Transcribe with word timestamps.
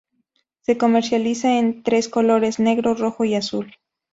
Se 0.61 0.79
comercializa 0.79 1.59
en 1.59 1.83
tres 1.83 2.09
colores: 2.09 2.57
negro, 2.59 2.95
rojo 2.95 3.23
y 3.23 3.35
azul. 3.35 3.75